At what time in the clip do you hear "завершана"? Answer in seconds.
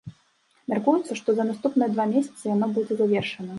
3.07-3.49